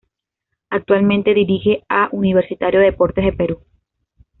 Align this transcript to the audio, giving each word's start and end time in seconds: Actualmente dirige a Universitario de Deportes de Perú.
Actualmente 0.71 1.35
dirige 1.35 1.83
a 1.87 2.09
Universitario 2.11 2.79
de 2.79 2.87
Deportes 2.87 3.23
de 3.23 3.33
Perú. 3.33 3.59